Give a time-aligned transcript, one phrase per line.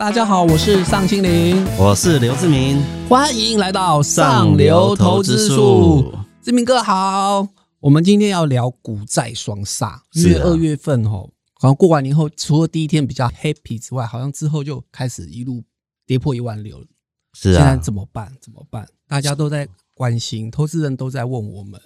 [0.00, 6.14] 大家好，我是尚青林，我是刘志明，欢迎来到上流投资术。
[6.40, 7.46] 志明哥好，
[7.80, 15.62] 我们今天要聊股债双杀，因为二月份吼，好像过完年后，除了第一天比较 happy 之外，好像之后就开始一路
[16.06, 16.86] 跌破一万六了。
[17.34, 18.32] 是啊，现在怎么办？
[18.40, 18.88] 怎么办？
[19.06, 21.78] 大家都在关心，投资人都在问我们。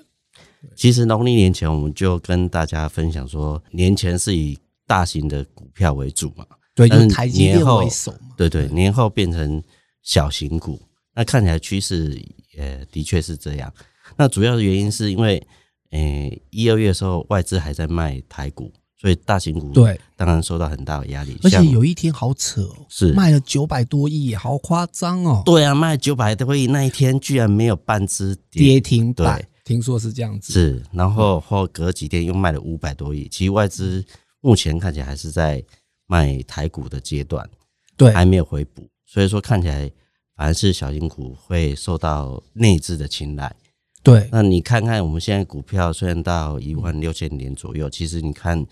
[0.77, 4.57] 其实农历年前我们就跟大家分享说，年前是以
[4.87, 6.46] 大型的股票为主嘛。
[6.75, 8.34] 对，就台积电为首嘛。
[8.36, 9.62] 对对，年后变成
[10.02, 10.80] 小型股，
[11.14, 12.21] 那看起来趋势
[12.53, 13.72] 也的确是这样。
[14.16, 15.46] 那主要的原因是因为，
[15.90, 21.39] 诶，一二月的时候外资还在卖台股，所以大型股对当然受到很大的压力。
[21.44, 25.43] 而且有一天好扯哦，是卖了九百多亿，好夸张哦。
[25.46, 30.52] 对啊，卖九百多亿那一天居然没有半只跌停板，对，听说是这样子。
[30.52, 34.05] 是，然后后隔几天又卖了五百多亿，其实外资
[34.41, 35.64] 目前看起来还是在。
[36.06, 37.48] 卖台股的阶段，
[37.97, 39.91] 对，还没有回补，所以说看起来
[40.36, 43.55] 反而是小型股会受到内资的青睐。
[44.02, 48.66] 对，那你看看我们现在股票虽然到一万六千点左右，其实你看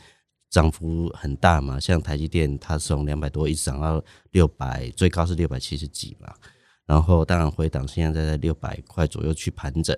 [0.51, 6.35] 涨幅很大嘛，像台积电它从两百多一直涨到六百，最高是六百七十几嘛。
[6.85, 9.97] 然后当然回档现在在六百块左右去盘整，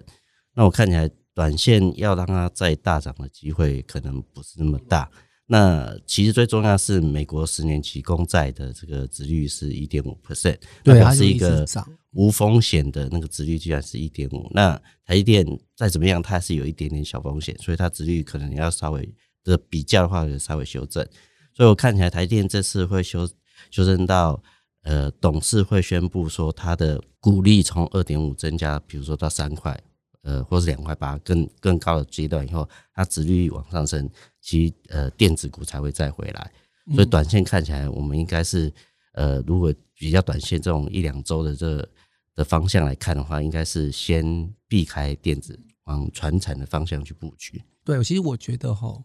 [0.55, 5.10] 那我看起来短线要让它再大涨的机会可能不是那么大。
[5.46, 11.66] 那其实最重要是美国十年期公债的这个值率是一点五 percent，对，它是一个
[12.12, 14.50] 无风险的那个值率，居然是一点五。
[14.54, 19.06] 那台积电再怎么样，它是有一点点小风险，所以它值率可能要稍微
[19.44, 21.06] 的比较的话，稍微修正。
[21.52, 23.28] 所以我看起来台积电这次会修
[23.70, 24.42] 修正到，
[24.84, 29.78] 呃，董事会宣布说它的股利从二点五增加，比如说到三块。
[30.25, 36.50] 呃，或是两块八更更高的阶段以后，它值率往上升，其实呃电子股才会再回来。
[36.94, 38.72] 所以短线看起来，我们应该是
[39.12, 41.86] 呃，如果比较短线这种一两周的这
[42.34, 47.63] 的方向来看的话，应该是先避开电子，往传产的方向去布局。
[47.84, 49.02] 对，其实我觉得哈，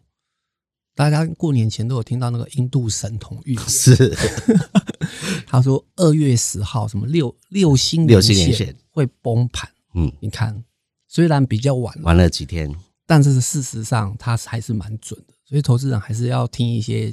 [0.96, 4.16] 大家过年前都有听到那个印度神童预言， 是
[5.46, 9.69] 他说二月十号什么六六星连线会崩盘。
[9.96, 10.63] 嗯，你看。
[11.12, 12.72] 虽然比较晚了，晚了几天，
[13.08, 17.12] 但是事实上它还是蛮准的，所以投资人还是要听一些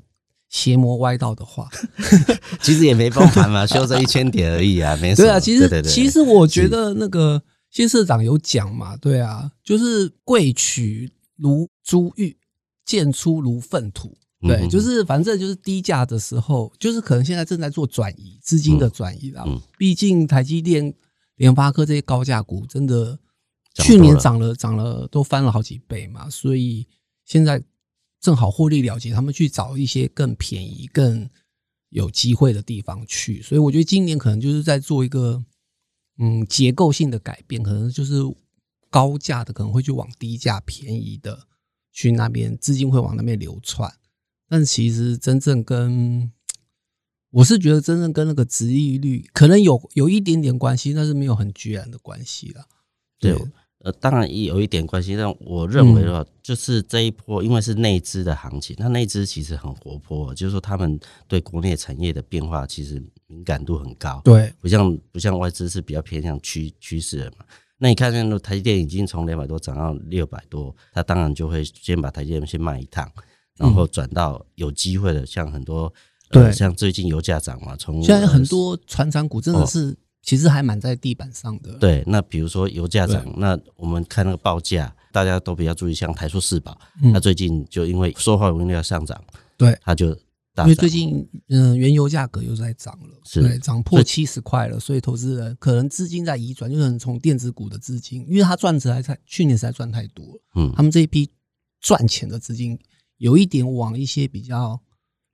[0.51, 1.67] 邪魔歪道的话。
[2.61, 5.23] 其实也没崩盘嘛， 修正一千点而已啊，没事。
[5.23, 12.37] 对啊，其实其实我觉得那个谢社长有讲嘛，对啊，就是贵取如珠玉，
[12.85, 14.15] 贱出如粪土。
[14.43, 19.43] 对，嗯、就是反正就是低价的时候，就是可能现在正在做转移资金的转移啦。
[19.47, 20.93] 嗯，毕竟台积电、
[21.37, 23.19] 联发科这些高价股真的。
[23.85, 26.87] 去年涨了，涨了都翻了好几倍嘛，所以
[27.25, 27.63] 现在
[28.21, 31.29] 正好获利了结，他们去找一些更便宜、更
[31.91, 33.43] 有机会的地方去。
[33.43, 35.45] 所以我觉得今年可能就是在做一个
[36.19, 38.15] 嗯结构性的改变，可能就是
[38.89, 41.47] 高价的可能会去往低价便宜的
[41.93, 43.93] 去那边，资金会往那边流窜。
[44.49, 46.33] 但其实真正跟
[47.31, 52.67] 我是觉得真正跟那个殖利率可能有有一点点关系，但是没有很决然的关系了。
[53.19, 53.37] 对。
[53.87, 60.99] 呃，当然也有一点关系，但我认为的话，就是这一波因为是内资的行情，那内资其实很活泼，就是说他们
[61.29, 67.45] 对国内产业的变化其实敏感度很高，对，不像不像外资是比较偏向趋趋势的嘛。
[67.79, 73.09] 那你看，那个台积电已经从两百多涨到六百多，它当然就会先把台积电先卖一趟，
[73.57, 75.95] 然后转到有机会的，像很多
[76.31, 79.97] 对，像最近油价涨嘛，从现在很多船长股真的是。
[80.27, 81.75] 哦其实还蛮在地板上的。
[81.75, 89.23] 对，那比如说油价涨，那我们看那个报价，大家都比较注意，像台塑四宝，那、嗯、最近就因为塑化原料上涨，
[89.57, 90.13] 对，它就
[90.53, 90.65] 大。
[90.65, 101.31] 因为最近嗯原油价格又在涨了，是对，涨破七十块了，所以投资人可能资金在移转，就可能从电子股的资金，因为它赚值还在去年实在赚太多了，嗯，他们这一批
[101.81, 102.77] 赚钱的资金
[103.19, 104.81] 有一点往一些比较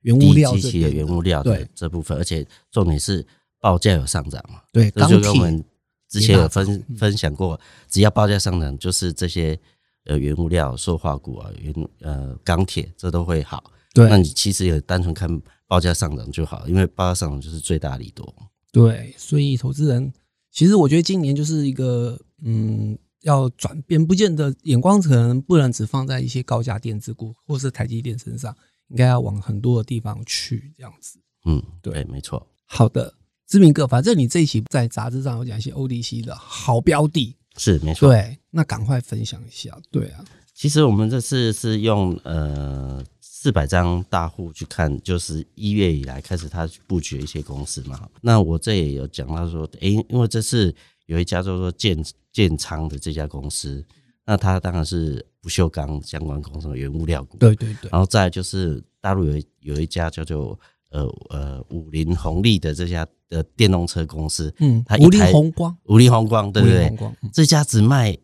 [0.01, 3.25] 原物料这的原物料对这部分，而且重点是。
[3.63, 4.61] 报价有上涨嘛？
[4.73, 5.63] 对，这就跟我们
[6.09, 7.57] 之前有分分享过，
[7.87, 9.57] 只要报价上涨，就是这些
[10.03, 13.71] 呃原物料、塑化股啊、原呃钢铁这都会好。
[13.93, 18.35] 对，那你其实也单纯看报价上涨就好，因为报价上涨就是最大利多。
[18.73, 20.11] 对，所以投资人
[20.51, 28.53] 其实我觉得今年就是一个嗯要转变，不见得眼光可能不能只放在一些高价电子股或是台积电身上，
[28.89, 31.17] 应该要往很多的地方去这样子。
[31.45, 32.45] 嗯，对，没错。
[32.65, 33.13] 好的。
[33.47, 38.09] 知名哥，反正你这一期在杂志上有讲一些 ODC 的好标的，是没错。
[38.09, 39.77] 对，那赶快分享一下。
[39.91, 40.23] 对啊，
[40.53, 48.09] 其实我们这次是用呃四百张大户去看，就是一月以来开始他布局一些公司嘛。
[48.21, 50.73] 那我这也有讲到说，诶、欸，因为这次
[51.05, 53.85] 有一家叫做建建仓的这家公司，
[54.25, 57.37] 那它当然是不锈钢相关公司的原物料股。
[57.37, 57.91] 对对对。
[57.91, 60.57] 然后再就是大陆有有一家叫做
[60.91, 66.85] 呃呃五菱宏利的这家的电动车公司，嗯，它五菱宏光，五菱宏光，对不对？
[66.99, 68.17] 嗯、这家只卖。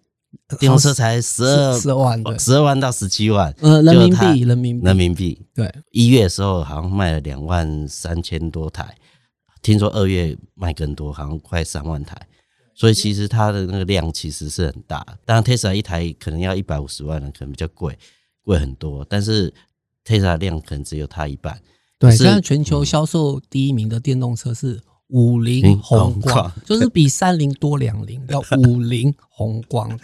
[0.59, 5.41] 电动车才十二十二万，十二万到十七万，呃，人民币，人民币，人民币。
[5.55, 8.95] 对，一月的时候好像卖了两万三千多台，
[9.63, 12.15] 听说二月卖更多，好像快三万台。
[12.75, 15.03] 所以其实它的那个量其实是很大。
[15.25, 17.97] 当然，Tesla 一台可能要一百五十万，可能比较贵，
[18.43, 19.03] 贵很多。
[19.09, 19.51] 但是
[20.05, 21.59] Tesla 量可能只有它一半。
[21.97, 24.79] 对，现在全球销售第一名的电动车是。
[25.09, 29.97] 五菱宏光就是比三菱多两菱，叫 五菱宏光。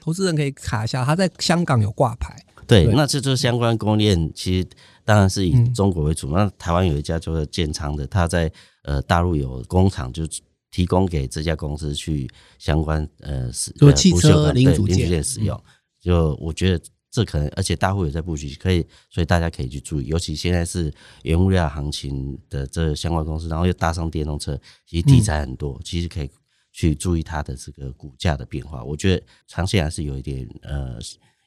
[0.00, 2.36] 投资人可以卡一下，他在香港有挂牌。
[2.66, 4.68] 对，那这就是相关供应链，其实
[5.04, 6.32] 当然是以中国为主。
[6.32, 8.50] 那台湾有一家叫做建仓的，他在
[8.84, 10.24] 呃大陆有工厂，就
[10.70, 12.28] 提供给这家公司去
[12.58, 15.60] 相关呃使就汽车零组件使用。
[16.00, 16.84] 就我觉得。
[17.12, 20.06] 这可能，而且大户也在布局，可以，所以大家可以去注意。
[20.06, 20.90] 尤其现在是
[21.24, 26.30] 原物料行情的这相关公司，然后又搭上电动车，其实题材很多，其实可以
[26.72, 28.82] 去注意它的这个股价的变化。
[28.82, 30.98] 我觉得长线还是有一点呃，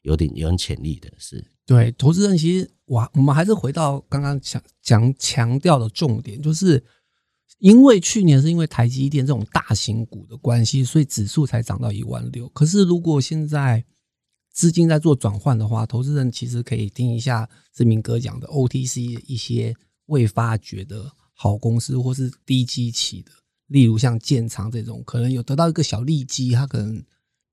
[0.04, 1.12] 有点有点潜力的。
[1.18, 6.86] 是对投资人，其实我我们还是回到刚刚讲讲强调的重点，就是
[7.58, 12.48] 因为去年是因为台积电这种大型股的关系，所以指数才涨到一万六。
[12.50, 13.84] 可是如果现在
[14.56, 19.76] 资金在做转换的话，投资人其实可以听一下志明哥讲的 OTC 一些
[20.06, 23.32] 未发掘的好公司，或是低基期的，
[23.68, 27.04] 例如像建仓这种，可能有得到一个小利基，它可能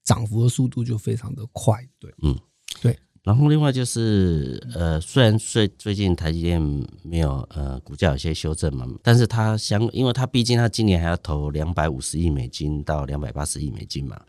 [0.05, 1.85] 涨幅的速度就非常的快。
[1.99, 2.39] 对，嗯，
[2.81, 2.97] 对。
[3.25, 6.61] 然后另外就是，呃，虽然最最近台积电
[7.03, 14.21] 没有呃股价有些修正嘛，但是它相，因为它毕竟它今年还要投两百五十亿美金到两百八十亿美金嘛。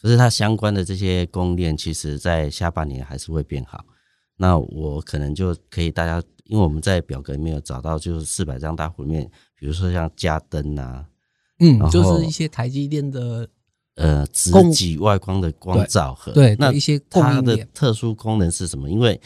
[0.00, 3.84] 可是它相关的这些供应链，其实在下半年还是会变好。
[4.36, 11.06] 那我可能就可以大家，因为我们在表格里面有找到，就是四百张大户里面，比如说像嘉登啊，
[11.58, 13.46] 嗯，就是一些台积电的
[13.96, 18.88] 呃直极外光的光照盒，对，那一些它的特殊功能是什么？
[18.88, 19.20] 因为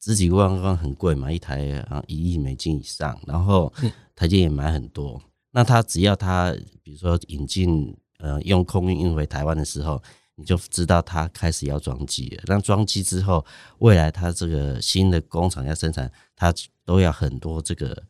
[0.00, 3.72] 直极外光很贵嘛，一台啊一亿美金以上，然后
[4.16, 5.22] 台积电也买很多。
[5.52, 7.96] 那它只要它比如说引进。
[8.18, 10.02] 呃，用空运运回台湾的时候，
[10.34, 12.42] 你就知道它开始要装机了。
[12.46, 13.44] 那装机之后，
[13.78, 16.52] 未来它这个新的工厂要生产，它
[16.84, 18.00] 都要很多这个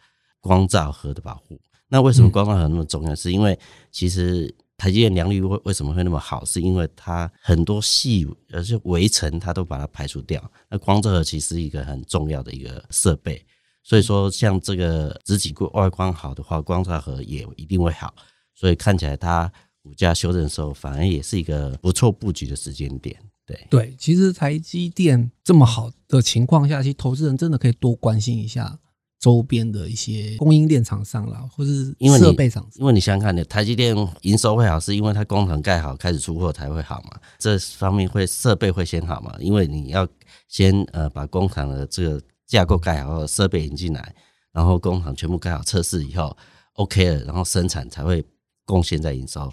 [0.41, 1.61] 光罩盒的保护。
[1.89, 3.15] 那为什么光罩盒那么重要？
[3.15, 3.59] 是因为
[3.91, 6.43] 其实台积电良率为为什么会那么好？
[6.43, 10.43] 是因为它很多细而且微尘它都把它排除掉。
[10.71, 13.45] 那光罩盒其实是一个很重要的一个设备，
[13.83, 18.15] 所以说像这个直极外观好的话，光罩盒也一定会好。
[18.55, 19.53] 所以看起来它。
[19.89, 23.17] 股价修正的时候，反而也是一个不错布局的时间点。
[23.47, 28.79] 对对，其实台积电这么好的情况下，其实投资人真的可以多关心一下
[29.19, 32.73] 周边的一些供应链厂商啦，或是设备厂商。
[32.75, 37.19] 因为你想想看，你台积电营收会好，是因为它工厂盖好，开始出货才会好嘛？
[37.39, 39.35] 这方面会设备会先好嘛？
[39.41, 40.07] 因为你要
[40.49, 44.15] 先呃把工厂的这个架构盖好，设备引进来，
[44.53, 46.37] 然后工厂全部盖好测试以后
[46.75, 48.23] OK 了，然后生产才会
[48.67, 49.51] 贡献在营收。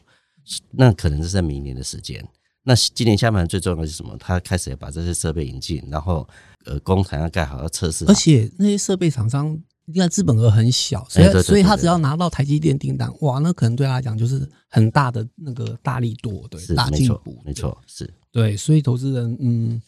[0.72, 2.28] 那可能是在明年的时间。
[2.68, 4.18] 那今年下半年最重要的是什么？
[4.18, 6.28] 他开始要把这些设备引进，然后
[6.66, 8.06] 呃，工厂要盖好，要测试。
[8.06, 9.48] 而且那些设备厂商，
[9.86, 18.58] 应该资本额很小，所以所以他只要拿到台积电订单，哇，那可能对他来讲就是很大的那个大力度，对，大进步，没错，是对。
[18.58, 19.80] 所以投资人，嗯，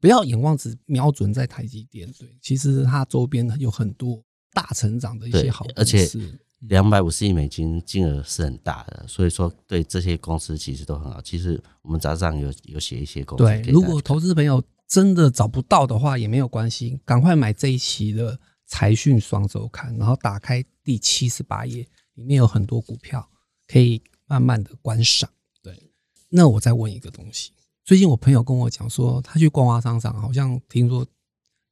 [0.00, 4.20] 不要眼光只瞄准在台积电，对，其实它周边有很多
[4.52, 6.36] 大成长的一些好公司。
[6.68, 11.20] 两百五十亿美金金额是很大的，所以说对这些公司其实都很好。
[11.20, 13.44] 其实我们杂志上有有写一些公司。
[13.44, 23.28] 对，如果投资朋友真的找不到的话，也没有关系，赶快买这一期的财讯双周刊，然后打开第七十八页，里面有很多股票
[23.66, 25.28] 可以慢慢的观赏。
[25.62, 25.90] 对，
[26.28, 27.50] 那我再问一个东西，
[27.84, 31.04] 最近我朋友跟我讲说，他去逛华商场，好像听说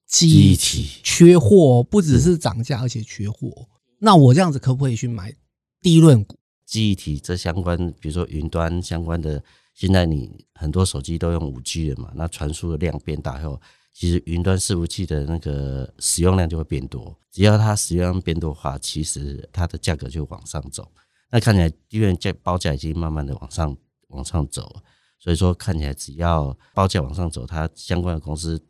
[0.06, 3.68] 记忆体缺货，不只是涨价，而且缺货。
[4.02, 5.34] 那我这样子可不可以去买
[5.80, 6.36] 低润股？
[6.64, 9.42] 记忆体这相关，比如说云端相关的，
[9.74, 13.60] 现在你很多手机都用五 G 了嘛，那传输的量变大后，
[13.92, 17.14] 其实云端伺服器的那个使用量就会变多。
[17.30, 20.90] 只要它使用量变多的话，其实它的价格就往上走。
[21.30, 23.76] 那看起来因为价报价已经慢慢的往上
[24.08, 24.82] 往上走，
[25.18, 28.60] 所以说看起来只要报价往上走，它相关的公司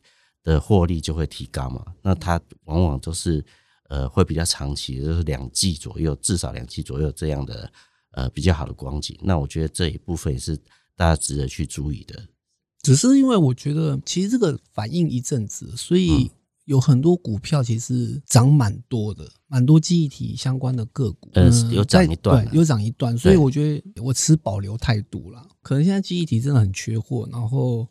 [0.43, 1.85] 的获利就会提高嘛。
[2.03, 3.45] 那它往往都是
[3.91, 7.71] 呃会比较长期，就是两季左右，至少两季左右这样的
[8.13, 9.19] 呃比较好的光景。
[9.21, 10.57] 那我觉得这一部分也是
[10.97, 12.23] 大家值得去注意的。
[12.83, 16.31] 只是因为我觉得，其实这个反应一阵子，所以
[16.65, 25.47] 有很多股票其实涨蛮多的，蛮多记忆体相关的个股，呃，有涨一段，对，有涨一段，所以我觉得我持保留态度了。
[25.63, 27.87] 可能现在记忆体真的很缺货，然后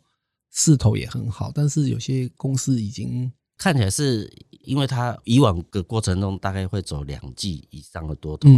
[0.50, 3.30] 势头也很好，但是有些公司已经
[3.60, 4.28] 看起来是
[4.64, 8.48] 因为它以往的过程中大概会走两季以上的多头，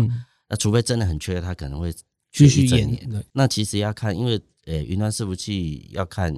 [0.48, 1.92] 那除非真的很缺，它可能会
[2.32, 3.26] 继续演。
[3.32, 4.40] 那其实要看，因为。
[4.64, 6.32] 呃，云端伺服器要看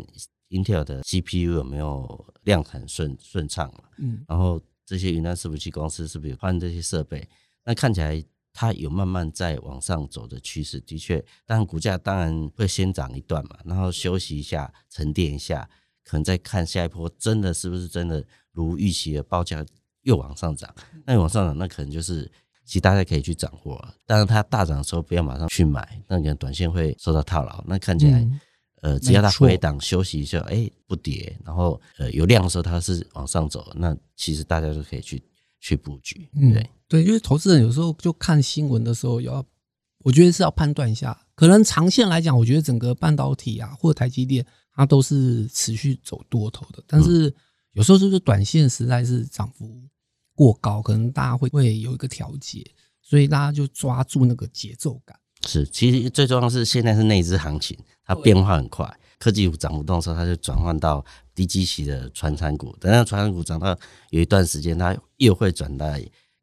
[0.48, 3.84] Intel 的 CPU 有没有量产顺顺畅嘛？
[3.98, 7.28] 嗯，然后这些云端伺服器公司是不是换这些设备？
[7.66, 15.68] 那看起来它有慢慢在往上走的趋势，的确，但股价当然会先涨一段嘛，然后休息一下，沉淀一下，
[16.04, 19.64] 可能再看下一波真的是不是真的如预期的报价
[20.02, 20.72] 又往上涨？
[21.04, 22.30] 那往上涨，那可能就是。
[22.66, 27.62] 其实大家可以去掌握，但是它大涨的时候不要马上去买，那可能短线会受到套牢。
[27.66, 28.40] 那看起来，嗯、
[28.80, 35.22] 呃，只要它回档休息一下，哎、欸，不跌，然后呃有量的时候它是往上走，那其实大家就可以去
[35.60, 36.26] 去布局。
[36.32, 39.44] 对、嗯、对，因为投资人有时候就看新闻的时候，要
[39.98, 44.42] 我觉得是要判断一下，可能长线来讲，我觉得整个半导体啊或者台积电
[44.74, 47.34] 它都是持续走多头的，但是
[47.72, 49.82] 有时候就是短线实在是涨幅。
[50.36, 52.60] 过高，可能大家会会有一个调节，
[53.00, 55.16] 所以大家就抓住那个节奏感。
[55.46, 58.98] 是，其实最重要是现在是内资行情，它变化很快。
[59.20, 62.74] 科技股涨不动的时候，它就转换到低基期的传产股。
[62.80, 63.78] 等到传产股涨到
[64.10, 65.86] 有一段时间，它又会转到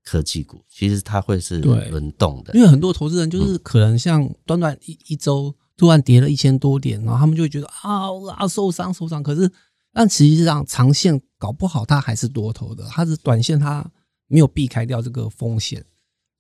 [0.06, 0.64] 科技股。
[0.70, 8.06] 其实它会是轮动的，因为很多投资人就是可能像短短一一周突然跌了一千多点，然后他们就会觉得啊
[8.38, 9.52] 啊受伤受伤，可是。
[9.92, 13.84] 但实际上，长线搞不好它还是多头的，它是短线它
[14.28, 15.84] 没有避开掉这个风险，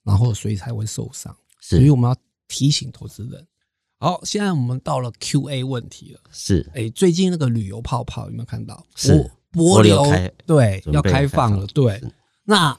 [0.04, 1.36] 然后所以才会受伤。
[1.60, 2.16] 所以我们要
[2.48, 3.46] 提醒投资人。
[3.98, 6.20] 好，现在我们到了 Q&A 问题了。
[6.32, 8.86] 是，哎，最近那个旅游泡泡有没有看到？
[8.96, 10.06] 是，博流
[10.46, 11.66] 对要开放了。
[11.66, 12.02] 对，
[12.46, 12.78] 那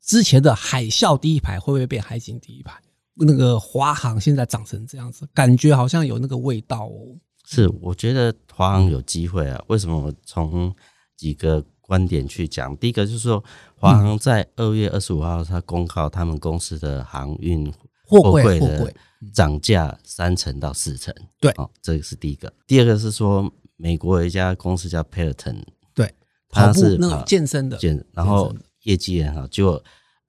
[0.00, 2.80] 之前的海啸第一排会不会变海景第一排？
[3.14, 7.16] 那个华航现在长成这样子，感觉好像有那个味道哦。
[7.44, 9.62] 是，我觉得华航有机会啊。
[9.68, 9.98] 为什么？
[9.98, 10.74] 我从
[11.16, 12.76] 几个观点去讲。
[12.76, 13.42] 第一个就是说，
[13.76, 17.70] 华航在二月二十五号，他公告他们公司的航运
[18.06, 18.94] 货柜的
[19.34, 21.12] 涨价三成到四成。
[21.40, 22.52] 对，哦，这个是第一个。
[22.66, 26.14] 第二个是说，美国有一家公司叫 Peloton，对，
[26.48, 28.54] 它是那个健身的，健，然后
[28.84, 29.46] 业绩也很好。
[29.48, 29.82] 结果，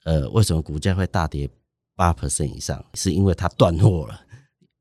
[0.03, 1.47] 呃，为什么股价会大跌
[1.95, 2.83] 八 percent 以上？
[2.93, 4.21] 是因为它断货了，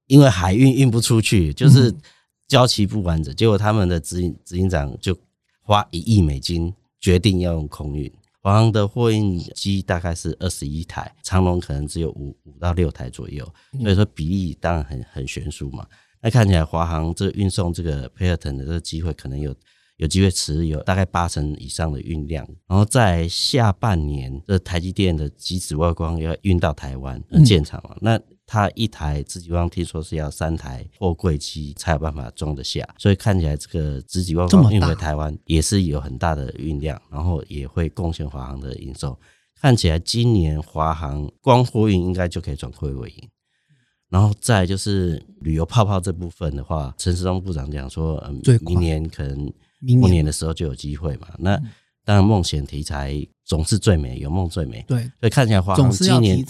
[0.07, 1.95] 因为海运运不出去，就是。
[2.49, 5.16] 交期不完整，结果他们的执行执行长就
[5.62, 8.12] 花一亿美金决定要用空运。
[8.42, 13.42] 华航的货运机大概是二十一台，长龙可能只有五五到六台左右，
[13.81, 15.87] 所以说比例当然很很悬殊嘛。
[16.21, 19.54] 那看起来华航这运送这个 Peloton 的这个机会可能有
[20.02, 28.21] 有机会持有大概八成以上的运量，然后在下半年这台积电的极紫外光要运到台湾建厂了，那。
[28.44, 39.18] 它一台紫极光听说是要三台货柜机才有办法装得下，所以看起来这个紫极光运回台湾也是有很大的运量，然后也会贡献华航的营收。
[39.59, 43.28] 看起来今年华航光货运应该就可以转亏为盈。
[44.11, 49.50] 然后再就是旅游泡泡这部分的话，陈时中部长讲说，嗯，明年可能
[50.00, 51.28] 过年的时候就有机会嘛。
[51.38, 51.56] 那
[52.04, 54.84] 当然梦想题材总是最美，有梦最美。
[54.88, 56.44] 对，所以看起来华航今年。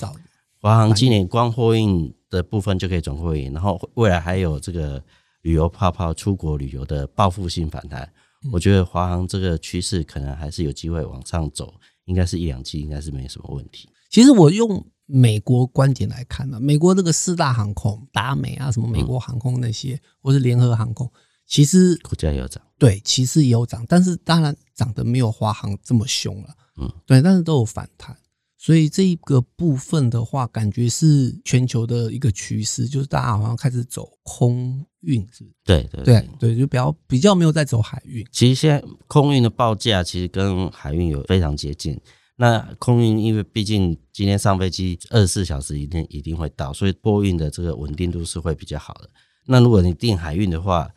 [0.61, 5.03] 华航今年光货运的部分就可以转货运，然后未来还有这个
[5.41, 8.09] 旅游泡泡、出国旅游的报复性反弹。
[8.53, 11.75] 我觉得华航这个趋势可能还是有机会往上走，
[12.05, 13.89] 应该是一两季，应该是没什么问题。
[14.09, 21.11] 其实我用美国观点来看呢，美国这个四大航空，达美啊，什么美国航空那些，或是联合航空，
[21.53, 26.49] 其实股价也有涨，对，其实也有涨，但是当然涨得没有华航这么凶了，
[26.81, 28.17] 嗯，对，但是都有反弹。
[28.57, 35.57] 所以这一个部分的话，感觉是全球的一个趋势，就是大家好像开始走空运，是不是？
[35.67, 38.27] 对对对对，就比较比较没有在走海运。
[38.33, 42.01] 其实现在空运的报价其实跟海运有非常接近。
[42.37, 49.11] 那空运因为毕竟今天上飞机二十四小时一定一定会到，所以货运的这个稳定度是会比较好的。
[49.45, 50.89] 那如果你订海运的话，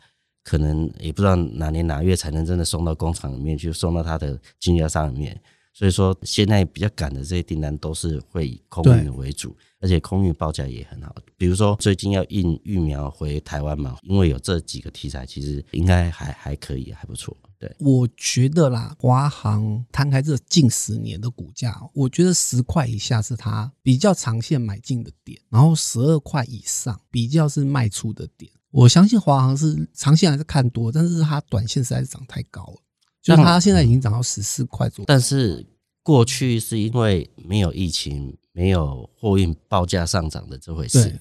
[0.46, 5.42] 可能也不知道哪年哪月才能真的送到工厂里面去，送到他的经销商里面。
[5.72, 11.12] 所以说，现在比较赶的这些订单都是会以空运为主，而且空运报价也很好。
[11.36, 17.36] 比如说，最近要运疫苗回台湾嘛，因为有这几个题材，其实应该还还可以，还不错。
[17.58, 28.50] 对，我觉得啦，华航摊开这近十年的股价，我觉得十块以下是它比较长线买进的点，然后十二块以上比较是卖出的点。
[28.70, 32.76] 我相信华航是长线还是看多，但是它短线实在是涨太高了，
[33.22, 35.06] 就是它现在已经涨到十四块左右。
[35.06, 35.64] 但是
[36.02, 41.18] 过去是因为没有疫情，没有货运报价上涨的这回事，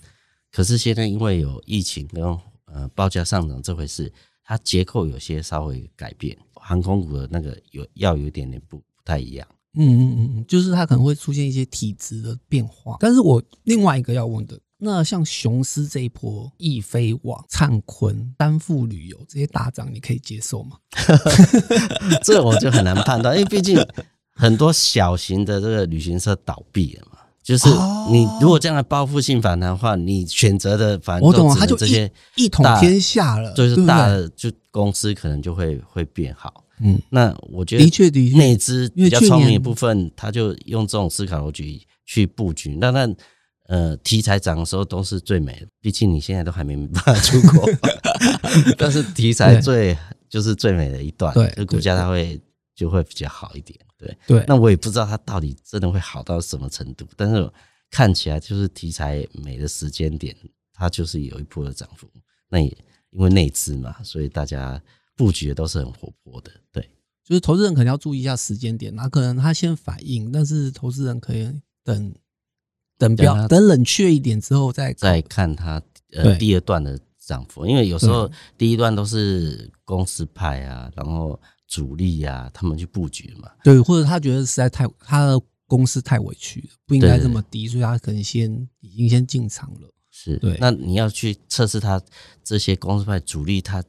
[0.52, 2.24] 可是现在因为有疫情跟
[2.66, 4.12] 呃报价上涨这回事。
[4.48, 9.48] 它结构有些稍微改变，航空股的那个有要有一点点不不太一样。
[9.74, 12.96] 嗯嗯嗯，就是它可能会出现一些体质的变化。
[13.00, 20.78] 但是我另外一个要问的，那像雄狮这一波，易飞网、灿坤、丹富旅游这些大涨，你可以接受吗？
[22.24, 23.78] 这我就很难判断，因为毕竟
[24.34, 27.20] 很多小型的这个旅行社倒闭了嘛。
[27.42, 27.70] 就是
[28.10, 36.64] 你如果这样的报复性反弹的话，你选择的反正都只能这些一统天下了，就是大的就公司可能就会会变好。
[36.80, 42.76] 嗯，那我觉得的确的确，内资比较聪明的部分，他就用这种思考逻辑去布局。
[42.82, 43.08] 那那
[43.68, 47.70] 呃题材涨的时候都是最美的，毕竟你现在都还没办法出国，
[48.78, 49.98] 但是题材最
[50.30, 52.40] 就是最美的一段，对，股价它会
[52.76, 53.80] 就会比较好一点。
[53.98, 57.50] 对对，那我也不知道它到底真的会好到什么程度，但是
[57.90, 60.36] 看起来就是题材美的时间点，
[60.74, 62.08] 它就是有一波的涨幅。
[62.50, 62.68] 那也
[63.12, 64.80] 因为内资嘛，所以大家
[65.16, 66.52] 布局的都是很活泼的。
[66.74, 66.88] 对，
[67.24, 71.50] 就是投资人可能要注意一下时间点，那可能他先反应，但是投资人可以
[71.84, 72.14] 等
[72.98, 75.82] 等标等冷却一点之后再再看它
[76.14, 81.40] 呃第二段的涨幅，因为有时候第一段都是公司派啊，然后。
[81.68, 89.92] 主力、啊，他们去布局嘛，对，或者他觉得实在太他的公司太委屈了，不应该这么低，所以他可能先已经先进场了。
[90.12, 90.38] 是。
[90.38, 92.00] 对，那你要去测试他
[92.44, 93.84] 这些公司派主力他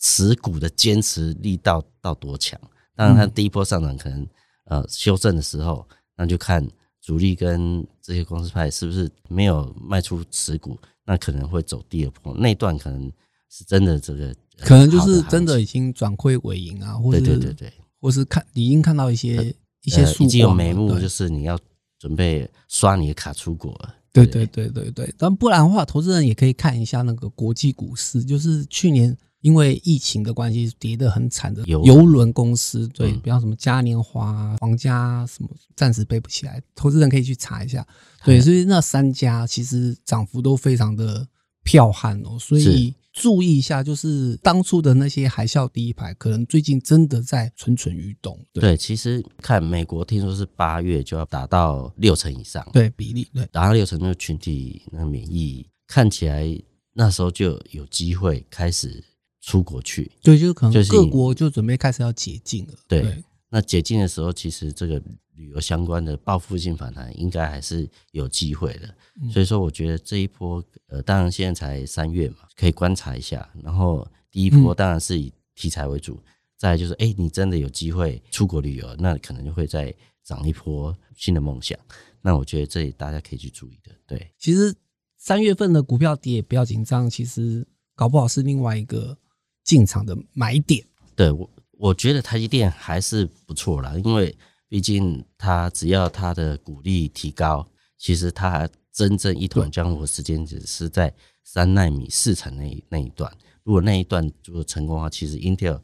[0.00, 2.58] 持股的坚持力到到多强。
[2.96, 4.26] 当然，他第一波上涨可能
[4.64, 6.66] 呃修正的时候，那就看
[7.02, 13.12] 主力跟这些公司派是不是没有卖出持股，那可能会走第二波，那段可能
[13.50, 14.34] 是真的这个。
[14.58, 21.58] 可能就是真的已经转亏为盈啊，或者对对对，或是看已经看到一些一些已经有眉目，就是你要
[21.98, 23.94] 准备刷你的卡出国了。
[24.12, 37.86] 对对对对对，但不然的话，投资人也可以看一下那个国际股市，就是去年因为疫情的关系跌得很惨的游轮公司，对，比方什么嘉年华、皇家什么，暂时背不起来，投资人可以去查一下。
[38.24, 41.28] 对，所以那三家其实涨幅都非常的
[41.62, 42.94] 彪悍哦，所以。
[43.14, 48.42] 注意一下，就是当初的那些海啸第一排，可能最近真的在蠢蠢欲动。
[48.54, 56.58] 对，对，其实看美国，听说是八月就要达到六成以上，对比例，对，达到六成那个群体那个免疫，看起来
[56.94, 59.04] 那时候就有机会开始
[59.42, 60.10] 出国去。
[60.22, 62.72] 对，就可能各国就准备开始要解禁了。
[62.88, 65.02] 对，对，那解禁的时候，其实这个。
[65.34, 68.94] 旅游相关的报复性反弹应该还是有机会的，
[69.32, 73.50] 所以说我觉得这一波，呃，当然现在才三月嘛，可以观察一下。
[73.62, 76.22] 然后第一波当然是以题材为主，
[76.58, 81.78] 再来就是，哎，你真的有机会出国旅游，那可能就会再涨一波新的梦想。
[82.20, 83.90] 那我觉得这里大家可以去注意的。
[84.06, 84.72] 对，其实
[85.16, 89.16] 三月份的股票跌也不要紧张，其实搞不好是另外一个
[89.64, 90.84] 进场的买点。
[91.14, 94.36] 对，我我觉得台积电还是不错啦，因为。
[94.72, 103.30] 毕竟，它只要它的股利提高，其实它真正一统江湖的时间只是在三纳米四层那一那一段。
[103.64, 105.78] 如果那一段如果成功的话，其实 Intel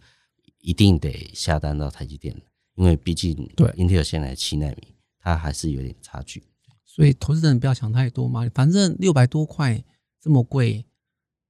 [0.60, 2.34] 一定得下单到台积电，
[2.76, 6.42] 因为毕竟对 Intel 现在七纳米，它还是有点差距。
[6.86, 9.84] 所以投资人不要想太多嘛，反正六百多块
[10.18, 10.86] 这么贵，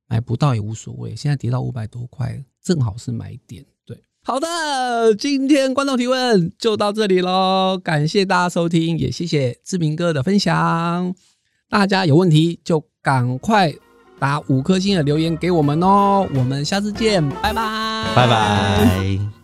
[0.08, 1.14] 买不到也无所谓。
[1.14, 3.64] 现在跌到五百多块，正好是买点。
[3.86, 11.14] 对好的，今天观众提问就到这里喽，感谢大家收听，也谢谢志明哥的分享。
[11.70, 13.72] 大家有问题就赶快
[14.18, 19.37] 打五颗星的留言给我们哦，我们下次见，拜拜，拜拜。